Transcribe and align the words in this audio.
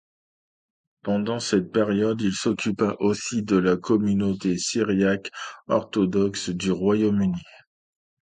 Pendant 1.03 1.39
cette 1.39 1.71
période, 1.71 2.19
il 2.21 2.33
s'occupa 2.33 2.95
aussi 3.01 3.43
de 3.43 3.55
la 3.55 3.77
communauté 3.77 4.57
syriaque 4.57 5.29
orthodoxe 5.67 6.49
du 6.49 6.71
Royaume-Uni. 6.71 7.39